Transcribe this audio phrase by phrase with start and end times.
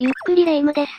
[0.00, 0.92] ゆっくりレ夢ムです。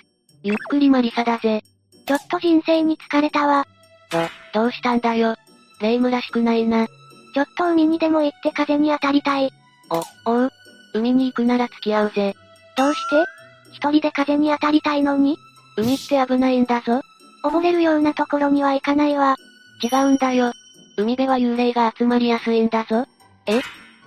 [0.44, 1.64] ゆっくりマリサだぜ。
[2.06, 3.66] ちょっと人生に疲れたわ。
[4.12, 5.38] ど、どうしたんだよ。
[5.80, 6.86] レ夢ムらしくないな。
[6.86, 9.54] ちょっと海にでも行って風に当たりたい。
[9.90, 10.52] お、おう？
[10.94, 12.36] 海に行くなら付き合うぜ。
[12.76, 13.24] どうして？
[13.72, 15.38] 一人で風に当たりたいのに？
[15.78, 17.00] 海って危ないんだぞ。
[17.46, 19.38] 溺れるようなところには行かないわ。
[19.82, 20.52] 違うんだよ。
[20.98, 23.06] 海辺は幽霊が集まりやすいんだぞ。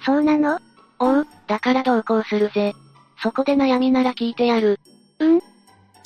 [0.05, 0.61] そうなの？
[0.99, 2.75] おう、だから同行するぜ。
[3.23, 4.81] そこで悩みなら聞いてやる。
[5.21, 5.41] うん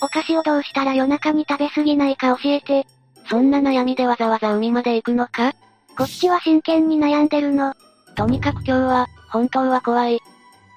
[0.03, 2.86] お菓子をどうしたら夜中に食べ過ぎないか教えて。
[3.29, 5.53] そんな悩みでわざわざ海まで行くのか？
[5.96, 7.75] こっちは真剣に悩んでるの。
[8.14, 10.21] とにかく今日は、本当は怖い。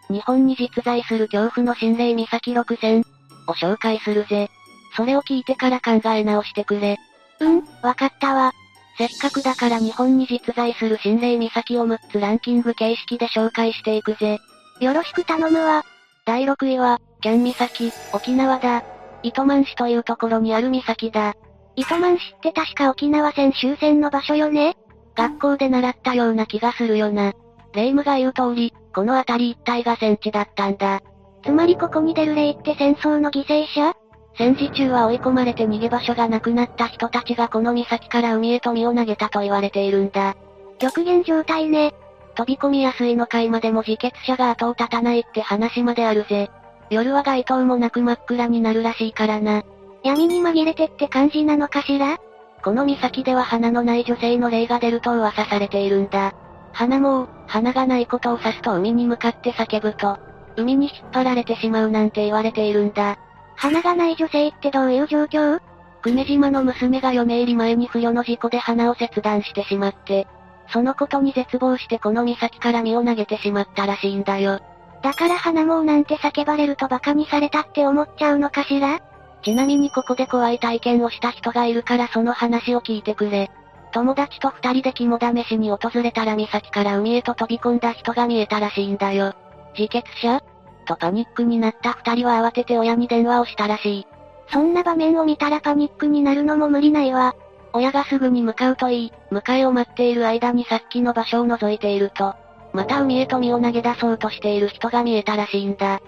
[0.09, 3.03] 日本に実在する恐怖の心霊岬6000
[3.47, 4.49] を紹介するぜ。
[4.95, 6.97] それを聞いてから考え直してくれ。
[7.41, 8.53] うん、わかったわ。
[8.97, 14.39] せっかくだから日本に実在する心霊岬を6つランキング形式で紹介していくぜ。
[14.79, 15.83] よろしく頼むわ。
[16.29, 18.83] 第6位は、キャン岬、沖縄だ。
[19.23, 21.33] 糸満市というところにある岬だ。
[21.75, 24.77] 糸満市って確か沖縄戦終戦の場所よね
[25.15, 27.33] 学校で習ったような気がするよな。
[27.73, 31.01] レイムが言う通り、この辺り一帯が戦地だったんだ。
[31.43, 33.95] つまりここに出る霊って戦争の犠牲者？
[34.37, 40.35] 戦時中は追い込まれて逃げ場所がなくなった人たちがこの岬から海へと身を投げたと言われているんだ。
[40.77, 41.95] 極限状態ね。
[42.39, 46.49] 飛び込みやすいのか今でも自決者が後を絶たないって話まであるぜ。
[46.89, 49.63] 夜は街灯もなく真っ暗になるらしいからな。
[50.05, 52.17] 闇に紛れてって感じなのかしら？
[52.63, 56.33] この岬では花のない女性の霊が出ると噂されているんだ。
[56.71, 60.17] 花もう、花がないことを指すと海に向かって叫ぶと、
[60.55, 63.17] 海に引っ張られてしまうなんて言われているんだ。
[63.57, 65.59] 花がない女性ってどういう状況？
[66.03, 70.25] 久米島の娘が嫁入り前に不慮の事故で鼻を切断してしまって、
[70.71, 74.59] そのことに絶望してこの岬から身を投げてしまったらしいんだよ。
[75.01, 78.99] だから花もうなんて叫ばれると馬鹿にされたって思っちゃうのかしら？
[79.41, 83.49] ちなみにここで怖い体験をした人がいるからその話を聞いてくれ。
[83.91, 89.33] 友達と二人で肝試しに訪れたら岬から海へと飛び込んだ人が見えたらしいんだよ。
[89.77, 90.41] 自決者？
[90.85, 94.07] とパニックになった二人は慌てて親に電話をしたらしい。
[94.51, 97.35] そんな場面を見たらパニックになるのも無理ないわ。
[97.73, 102.35] 親がすぐに向かうといい、迎えを待っている間にさっきの場所を覗いていると、
[102.73, 106.01] また海へと身を投げ出そうとしている人が見えたらしいんだ。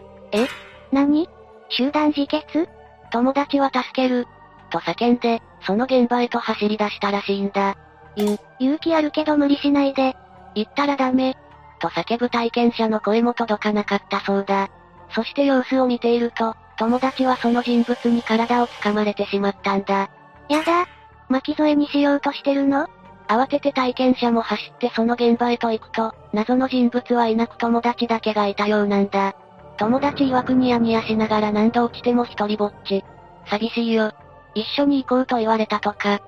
[0.92, 1.30] 何？
[1.70, 2.68] 集団自決？
[3.12, 4.28] 友達は助ける、
[4.70, 7.76] と叫んで、その現場へと走り出したらしいんだ。
[8.16, 10.16] ゆ、勇気あるけど無理しないで。
[10.56, 11.38] 行ったらダメ、
[11.80, 14.70] と叫ぶ体験者の声も届かなかったそうだ。
[15.14, 20.10] そして様子を見ていると、友達はその人物に体を掴まれてしまったんだ。
[20.50, 20.88] やだ。
[21.32, 22.88] 巻き添えにしようとしてるの？
[23.28, 29.36] 慌てて体験者も走ってその現場へと行くと、謎の人物はいなく友達だけがいたようなんだ。
[29.78, 33.04] 友達曰くニヤニヤしながら何度落ちても一人ぼっち。
[33.48, 34.12] 寂しいよ。
[34.54, 36.20] 一緒に行こうと言われたとか。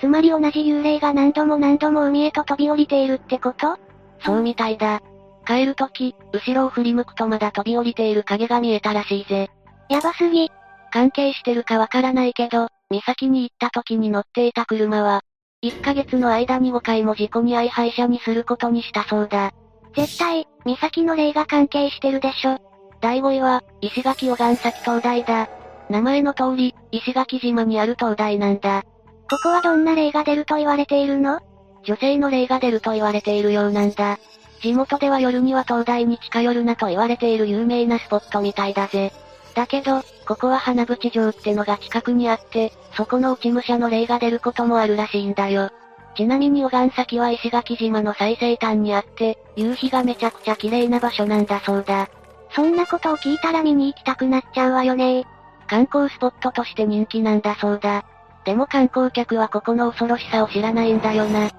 [0.00, 3.76] つまり同じ幽霊が何度も何度も海へと飛び降りているってこと？
[4.24, 5.02] そうみたいだ。
[5.46, 9.50] 帰るとき、後ろを振り向くとまだ飛び降りている影が見えたらしいぜ。
[9.88, 10.50] やばすぎ。
[10.90, 15.22] 関係してるかわからないけど、岬に行った時に乗っていた車は、
[15.62, 19.52] 1ヶ月の間に5回も事故に遭い廃車にすることにしたそうだ。
[19.94, 22.58] 絶対、岬の霊が関係してるでしょ。
[23.00, 25.48] 第5位は、石垣小岩崎灯台だ。
[25.90, 28.84] 名前の通り、石垣島にある灯台なんだ。
[29.30, 31.40] ここはどんな霊が出ると言われているの？
[31.84, 34.18] 女性の霊が出ると言われているようなんだ。
[34.62, 39.12] 地元では夜には灯台に近寄るなと言われている有名なスポットみたいだぜ。
[39.58, 45.70] だけど、ここは花淵城ってのが近くにあって、そこの落ち武者の霊が出ることもあるらしいんだよ。
[46.16, 52.08] ちなみに小岩崎は石垣島の最西端にあって、夕日がめちゃくちゃ綺麗な場所なんだそうだ。
[52.52, 55.26] そんなことを聞いたら見に行きたくなっちゃうわよね
[55.66, 58.04] 観光スポットとして人気なんだそうだ。
[58.44, 61.50] でも観光客はここの恐ろしさを知らないんだよな。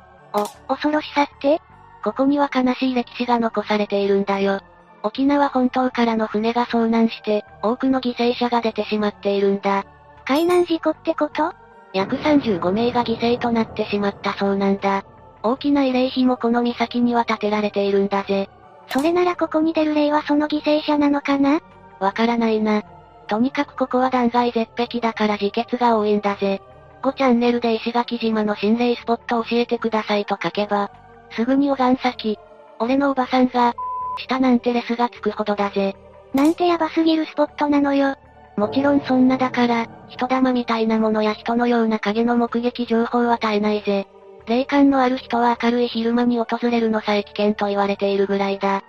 [0.70, 1.62] 恐ろしさって？
[2.02, 4.62] ここには悲しい歴史が残されているんだよ。
[5.04, 9.86] 沖縄本島からの船が遭難して、多くの犠牲者が出てしまっているんだ。
[10.25, 11.54] 海難事故ってこと？
[11.94, 15.04] 約35名が犠牲となってしまったそうなんだ。
[15.42, 18.50] 大きな慰霊碑もこの岬には建てられているんだぜ。
[18.90, 21.62] それならここに出る霊はその犠牲者なのかな？
[22.00, 22.84] わからないな。
[23.28, 26.62] とにかくここは断崖絶壁だから自決が多いんだぜ。
[27.02, 30.92] 5チャンネルで石垣島の心霊スポット教えてくださいと書けば、
[31.31, 32.38] すぐに小岩崎。
[32.80, 33.74] 俺のおばさんが、
[34.19, 35.95] 下なんてレスがつくほどだぜ。
[36.33, 38.16] なんてヤバすぎるスポットなのよ。
[38.57, 44.07] もちろんそんなだから、人玉みたいなものや人のような影の目撃情報は絶えないぜ。
[44.48, 48.83] 霊感のある人は明るい昼間に訪れるのさえ危険と言われているぐらいだ。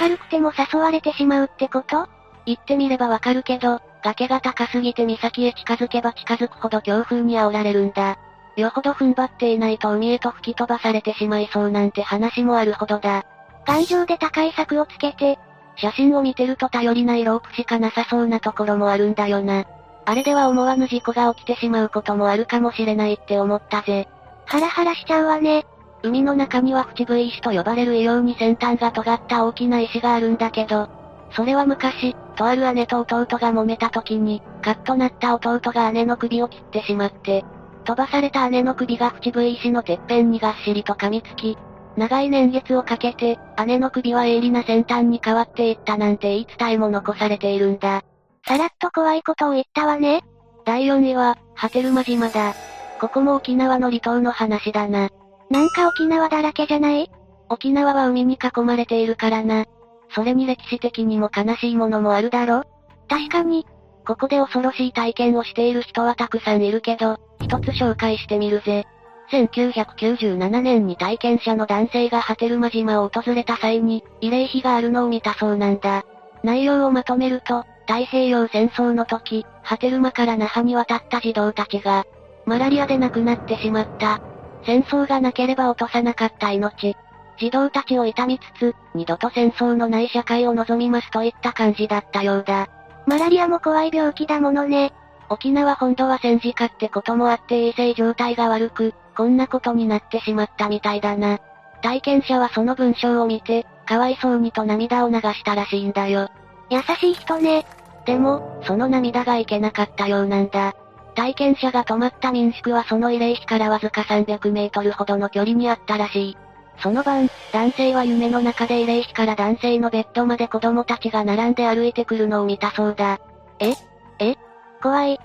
[0.00, 2.08] 明るくても誘われてしまうってこと？
[2.46, 8.18] 行ってみればわかるけど、崖が高すぎて岬へ近づけば近づくほど強風に煽られるんだ。
[8.56, 13.24] よほど踏ん張っていないと海へと吹き飛ばされてしまいそうなんて話もあるほどだ。
[13.66, 15.38] 頑丈で高い柵をつけて、
[15.76, 19.64] 写真を見てると頼りないロープしかなさそうなところもあるんだよな。
[20.04, 24.08] あれでは思わぬ事故が起きてしまうこともあるかもしれないって思ったぜ。
[24.46, 25.64] ハラハラしちゃうわね。
[26.02, 30.88] 海の中には淵笛石と呼ばれる異様に先端が尖った大きな石があるんだけど、
[31.30, 37.44] それは昔、とある姉と弟が揉めた時に、カッとなった弟が姉の首を切ってしまって、
[37.84, 41.56] 飛ばされた姉の首が淵笛石のてっぺんにがっしりと噛みつき、
[41.96, 48.02] 長い年月をかけて、姉の首は鋭利な先端に変わっていったなんて言い伝えも残されているんだ。
[48.46, 50.22] さらっと怖いことを言ったわね。
[50.64, 52.54] 第4位は、波照間島だ。
[53.00, 55.10] ここも沖縄の離島の話だな。
[55.50, 57.10] なんか沖縄だらけじゃない？
[57.48, 59.66] 沖縄は海に囲まれているからな。
[60.14, 62.64] それに歴史的にも悲しいものもあるだろ
[63.08, 63.66] 確かに。
[64.06, 68.84] ここで恐ろしい体験をしている人はたくさんいるけど、一つ紹介してみるぜ。
[69.30, 76.04] 1997年に体験者の男性が波照間島を訪れた際に、慰霊碑があるのを見たそうなんだ。
[76.42, 82.04] 内容をまとめると、太平洋戦争の時、波照間から那覇に渡った児童たちが、
[82.46, 84.20] マラリアで亡くなってしまった。
[84.64, 86.96] 戦争がなければ落とさなかった命。
[87.38, 92.68] 児童たちを痛みつつ、二度と戦争のない社会を望みますといった感じだったようだ。
[93.06, 94.92] マラリアも怖い病気だものね。
[95.28, 101.38] 沖縄本土は戦時下ってこともあって衛生状態が悪く、こんなことになってしまったみたいだな。
[101.82, 106.28] 体験者はその文章を見て、かわいそうにと涙を流したらしいんだよ。
[106.70, 107.66] 優しい人ね。
[108.06, 110.74] でも、その涙がいけなかったようなんだ。
[111.14, 116.36] 体験者が泊まった民宿はその慰霊碑からわずか300メートルほどの距離にあったらしい。
[116.78, 123.20] その晩、男性は夢の中で慰霊碑から男性のベッドまで子供たちが並んで歩いてくるのを見たそうだ。
[123.58, 123.74] え？
[124.18, 124.36] え？
[124.82, 125.20] 怖い。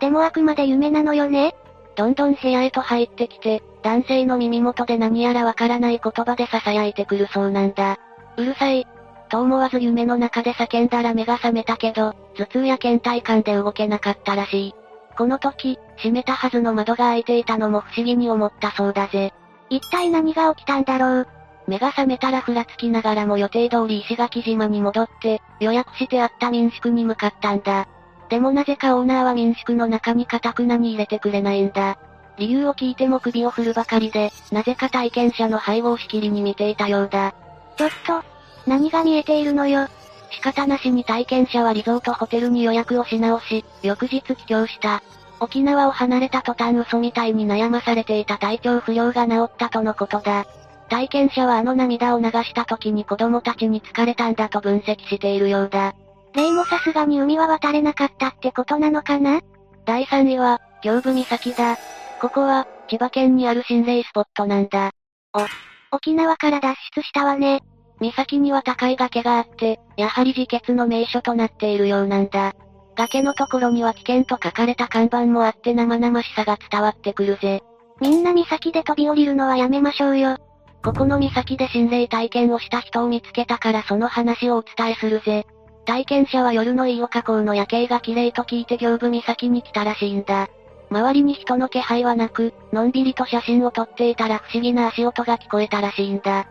[0.00, 1.54] でもあくまで夢なのよね
[1.96, 7.98] どんどん部屋へと入ってきて、男性の耳元で何やらわからない言葉で囁いてくるそうなんだ。
[8.36, 8.86] うるさい。
[9.28, 14.74] と思わず夢の中で叫んだら目が覚めたけど、頭痛や倦怠感で動けなかったらしい。
[15.16, 19.32] この時、閉めたはずの窓が開いていたのも不思議に思ったそうだぜ。
[19.70, 21.28] 一体何が起きたんだろう？
[21.66, 27.88] 目が覚めたらふらつきながらも予定通り石垣島に戻って、予約してあった民宿に向かったんだ。
[28.28, 31.98] でもなぜかオーナーは民宿の中にカくなに入れてくれないんだ。
[32.38, 37.34] 理由を聞いても首を振るばかりで、なぜか体験者の背後をしきりに見ていたようだ。
[37.76, 38.22] ちょっと、
[38.66, 39.88] 何が見えているのよ。
[40.30, 45.02] 仕方なしに体験者はリゾートホテルに予約をし直し、翌日帰郷した。
[45.38, 50.46] 沖縄を離れた途端嘘みたいに悩まされていた体調不良が治ったとのことだ。
[50.88, 55.94] 体験者はあの涙を流した時に子供たちに疲れたんだと分析しているようだ。
[56.36, 59.40] レイもさすがに海は渡れなかったってことなのかな？
[59.86, 61.78] 第3位は、京部岬だ。
[62.20, 64.90] ここは、千葉県にある心霊スポットなんだ。
[65.32, 67.62] お、沖縄から脱出したわね。
[68.00, 72.52] 岬には高い崖があって、やはり自決の名所となっているようなんだ。
[72.96, 77.62] 崖のところには危険と書かれた看板もあって生々しさが伝わってくるぜ。
[78.00, 80.36] みんな岬で飛び降りるのはやめましょうよ。
[80.84, 85.46] ここの岬で心霊体験をした人を見つけたからその話をお伝えするぜ。
[85.86, 90.48] 体験者は夜の飯岡港の夜景が綺麗と聞いて行部岬に来たらしいんだ。
[90.90, 96.46] 周りに人の気配はなく、のんびりと写真を撮っていたら不思議な足音が聞こえたらしいんだ。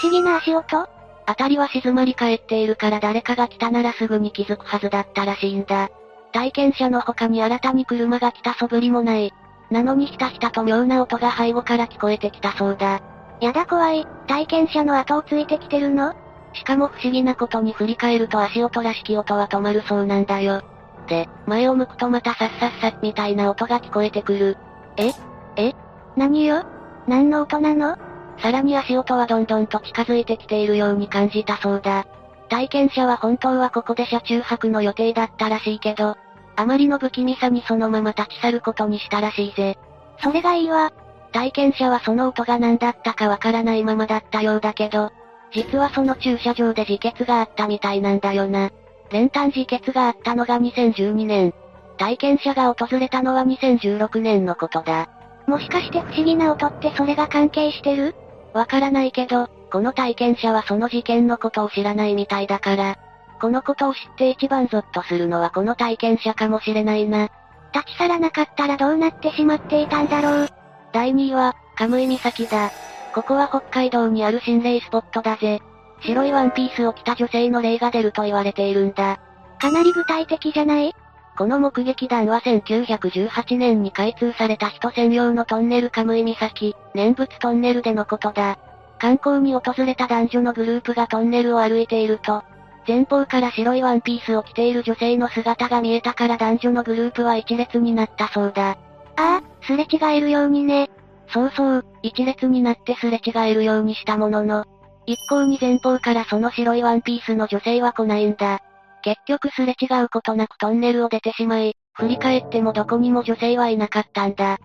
[0.00, 0.88] 不思議な足音？
[1.26, 5.90] 辺りは静まり返っているから誰かが来たならすぐに気づくはずだったらしいんだ。
[6.32, 9.32] 体験者の他に新たに車が来た素振りもない。
[9.70, 13.00] なのにひたひたと妙な音が背後から聞こえてきたそうだ。
[13.40, 16.14] やだ怖い、体験者の後をついてきてるの？
[16.56, 20.62] しかも不思議なことに振り返ると足音らしき音は止まるそうなんだよ。
[21.06, 24.56] で、前を向くとまたさっさっさみたいな音が聞こえてくる。
[24.96, 25.12] え？
[25.56, 25.74] え？
[26.16, 26.64] 何よ？
[27.06, 27.96] 何の音なの？
[28.38, 32.06] さらに足音はどんどんと近づいてきているように感じたそうだ。
[32.48, 36.16] 体験者は本当はここで車中泊の予定だったらしいけど、
[36.56, 39.78] あまりの不気味さにそのまま立ち去ることにしたらしいぜ。
[40.22, 40.92] それがいいわ。
[41.32, 45.12] 体験者はその音が何だったかわからないままだったようだけど、
[45.52, 48.70] 実はその駐車場で自決があったみたいなんだよな。
[49.10, 51.54] 練炭自決があったのが2012年。
[51.98, 55.08] 体験者が訪れたのは2016年のことだ。
[55.46, 58.14] もしかして不思議な音ってそれが関係してる？
[58.52, 62.98] わからないけど、この体験者はその事件のことを知らないみたいだから、
[63.40, 67.30] このことを知って一番ゾッとするのはこの体験者かもしれないな。
[67.72, 70.48] 立ち去らなかったらどうなってしまっていたんだろう？
[70.92, 72.70] 第2位は、カムイ岬だ。
[73.16, 75.62] ここは北海道にある心霊スポットだぜ。
[76.02, 79.18] 白いワンピースを着た女性の霊が出ると言われているんだ。
[79.58, 80.94] かなり具体的じゃない？
[81.38, 88.58] この目撃談は1918年に開通された人専用のトンネルカムイ岬、念仏トンネルでのことだ。
[88.98, 92.42] 観光に訪れた男女のグループがトンネルを歩いていると、
[92.86, 98.72] 前方から白いワンピースを着ている女性の姿が見えたから男女のグループは一列になったそうだ。
[98.72, 98.76] あ
[99.16, 100.90] あ、すれ違えるようにね。
[101.36, 104.64] そうそう、一列になってすれ違えるようにしたものの、
[105.04, 108.60] 一向に前方からその白いワンピースの女性は来ないんだ。
[109.02, 114.56] 結局すれ違うことなくトンネルを出てしまい、振り返ってもどこにも女性はいなかったんだ。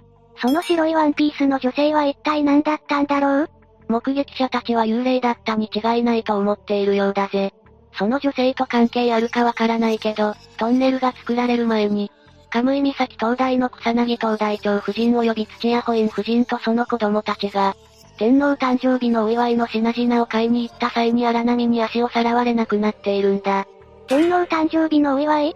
[0.42, 3.50] その白いワンピースの女性は一体何だったんだろう？
[3.90, 7.52] 目撃者たちは幽霊だったに違いないと思っているようだぜ。
[7.92, 12.10] その女性と関係あるかわからないけど、トンネルが作られる前に、
[12.52, 17.78] カムイ岬東大の草薙東大長夫人及び土屋保院夫人とその子供たちが、
[18.18, 23.66] 天皇誕生日のお祝いの品々を買いに行った際に荒波に足をさらわれなくなっているんだ。
[24.08, 25.56] 天皇誕生日のお祝い？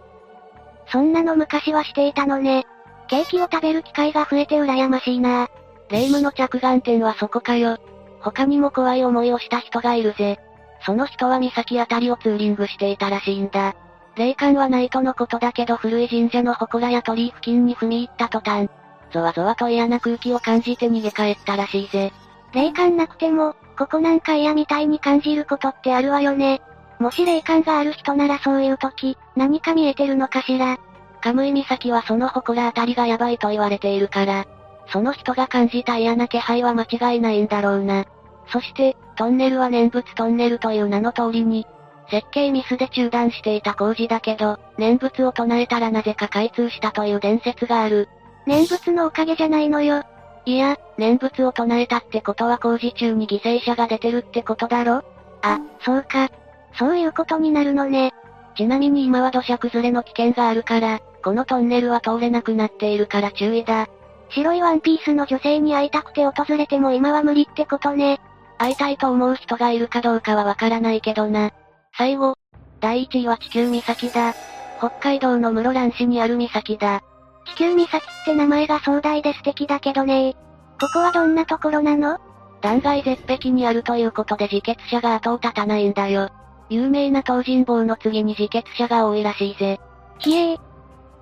[0.87, 2.65] そんなの昔はしていたのね。
[3.07, 5.49] ケーキを食べる機会が増えて羨ましいな。
[5.89, 7.77] 霊夢の着眼点はそこかよ。
[8.21, 10.39] 他にも怖い思いをした人がいるぜ。
[10.85, 13.75] その人は岬あたりをツーリングしていたらしいんだ。
[14.15, 18.69] 霊感はないとのことだけど古い神社の祠や鳥居付近に踏み入った途端、
[19.11, 22.11] ゾワゾワと嫌な空気を感じて逃げ帰ったらしいぜ。
[22.53, 26.61] 霊感なくても、ここなんか嫌みたいに感じることってあるわよね。
[26.99, 30.77] もし霊感がある人ならそういう時、何か見えてるのかしら。
[31.21, 34.45] カムイ岬はその祠あたりがヤバいと言われているから、
[34.87, 38.05] その人が感じた嫌な気配は間違いないんだろうな。
[38.47, 41.65] そして、トンネルは念仏トンネルという名の通りに、
[42.09, 48.09] 設計ミスで中断していた工事だけど、念仏を唱えたらなぜか開通したという伝説がある。
[48.45, 50.03] 念仏のおかげじゃないのよ。
[50.45, 55.03] いや、念仏を唱えたってことは工事中に犠牲者が出てるってことだろ
[55.41, 56.29] あ、そうか。
[56.77, 58.13] そういうことになるのね。
[58.55, 63.87] ちなみに今は土砂崩れの危険があるから、このトンネルは通れなくなっているから注意だ。
[64.29, 68.19] 白いワンピースの女性に会いたくて訪れても今は無理ってことね。
[68.57, 71.51] 会いたいと思う人がいるかどうかはわからないけどな。
[71.97, 72.35] 最後、
[72.81, 74.33] 第1位は地球岬だ。
[74.79, 77.01] 北海道の室蘭市にある岬だ。
[77.45, 80.35] 地球岬って名前が壮大で素敵だけどね
[80.81, 82.19] ここはどんなところなの？
[82.61, 86.31] 断崖絶壁にあるということで自決者が後を絶たないんだよ。
[86.69, 89.79] 有名な東尋坊の次に自決者が多いらしいぜ。
[90.19, 90.59] ひえー。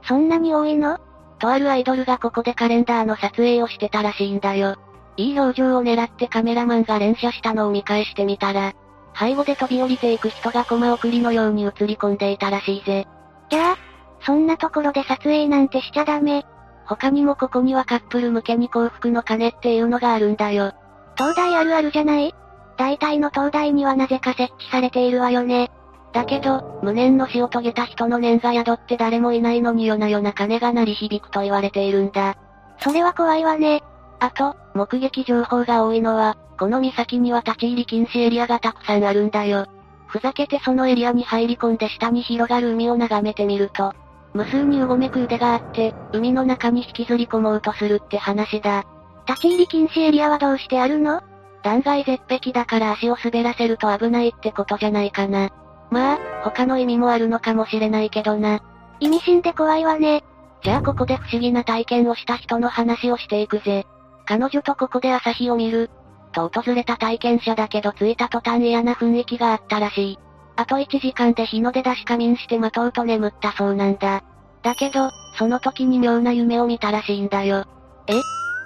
[0.07, 0.97] そんなに多いの？
[1.37, 4.77] とあるアイドルがここでカレンダーの撮影をしてたらしいんだよ。
[5.17, 8.73] いい表情を狙ってカメラマンが連写したのを見返してみたら、
[9.17, 13.07] 背後で飛び降りていく人がコマ送りのように映り込んでいたらしいぜ。
[13.49, 13.77] じゃあ、
[14.25, 16.45] そんなところで撮影なんてしちゃダメ。
[16.85, 20.73] 他にもここにはカップル向けに幸福の鐘っていうのがあるんだよ。
[21.15, 22.33] 東大あるあるじゃない？
[22.77, 25.71] 大体の東大にはなぜか設置されているわよね。
[26.11, 32.35] だけど、無念の死を遂げた人の念が宿って誰もいないのに夜な夜な鐘が鳴り響くと言われているんだ。
[32.79, 33.83] それは怖いわね。
[34.19, 39.67] あと、目撃情報が多いのは、この岬には立ち入り禁止エリアがたくさんあるんだよ。
[40.07, 43.93] ふざけてそのエリアに入り込んで下に広がる海を眺めてみると、
[44.33, 48.83] 無数にうごめく腕があって、海の中に引きずり込もうとするって話だ。
[49.27, 51.21] 立ち入り禁止エリアはどうしてあるの？
[51.63, 55.49] 断崖絶壁だから足を滑らせると危ないってことじゃないかな。
[55.91, 58.61] まあ、他の意味もあるのかもしれないけどな。
[58.99, 60.23] 意味深で怖いわね。
[60.63, 63.85] じゃあここで不思議な体験をした人の話をしていくぜ。
[64.25, 65.89] 彼女とここで朝日を見る。
[66.31, 70.19] と訪れた体験者だけど着いた途端嫌な雰囲気があったらしい。
[70.55, 74.23] あと1時間で日の出だし仮眠して待とうと眠ったそうなんだ。
[74.61, 77.65] だけど、その時に妙な夢を見たらしいんだよ。
[78.07, 78.13] え？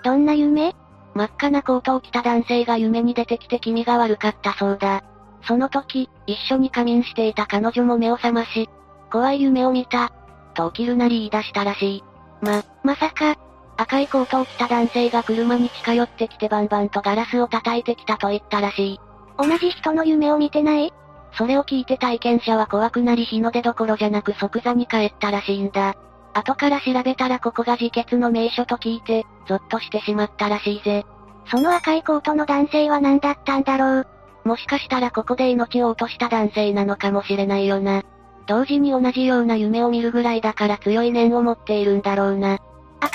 [0.03, 0.75] どんな夢？
[1.13, 5.03] 真っ赤なコートを着た男性が夢に出てきて気味が悪かったそうだ。
[5.43, 8.69] その時、一緒に仮眠していた彼女も目を覚まし、
[9.11, 10.11] 怖い夢を見た、
[10.53, 12.03] と起きるなり言い出したらしい。
[12.41, 13.35] ま、まさか、
[13.77, 18.99] 赤いコートを着た男性が車に近寄ってきてバンバンとガラスを叩いてきたと言ったらしい。
[19.37, 20.91] 同じ人の夢を見てない？
[21.33, 25.95] それを聞いて体験者は怖くなり日の出どころじゃなく即座に帰ったらしいんだ。
[26.33, 31.05] 後から調べたらここが自決の名所と聞いて、ゾッとしてしまったらしいぜ。
[31.49, 34.07] その赤いコートの男性は何だったんだろう？
[34.43, 38.03] もしかしたらここで命を落とした男性なのかもしれないよな。
[38.47, 42.59] 同時に同じような夢を見るぐらいだから強い念を持っているんだろうな。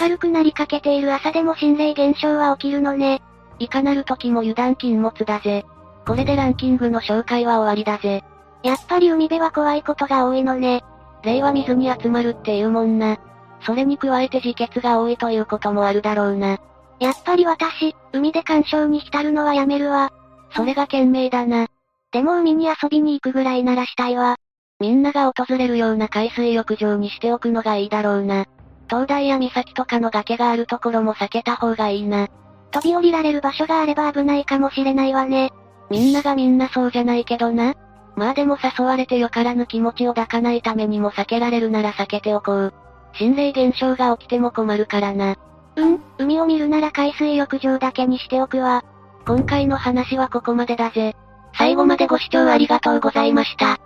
[0.01, 3.23] 明るくなりかけている朝でも心霊現象は起きるのね。
[3.59, 5.65] いかなる時も油断禁物だぜ。
[6.07, 8.25] これでランキングの紹介は終わりだぜ。
[8.63, 10.83] やっぱり海辺は怖いことが多いのね。
[11.23, 13.19] 霊は水に集まるって言うもんな。
[13.65, 16.59] それに加えて自決が多いということもあるだろうな。
[16.99, 20.13] やっぱり私、海で干渉に浸るのはやめるわ。
[20.55, 21.67] それが賢明だな。
[22.13, 24.37] でも海に遊びに行くぐらいならしたいわ。
[24.81, 28.47] みんなが訪れるような海水浴場にしておくのがいいだろうな。
[28.93, 32.29] 灯台や岬とかの崖があるところも避けた方がいいな。
[32.73, 35.51] 飛び降りられる場所があれば危ないかもしれないわね。
[35.91, 37.75] みんながみんなそうじゃないけどな。
[38.17, 42.75] まあでも誘われてよからぬ気持ちを抱かないためにも避けられるなら避けておこう。
[43.15, 45.37] 心霊現象が起きても困るからな。
[45.77, 48.85] うん、海を見るなら海水浴場だけにしておくわ。
[49.27, 51.17] 今回の話はここまでだぜ。
[51.57, 53.79] 最後までご視聴ありがとうございました。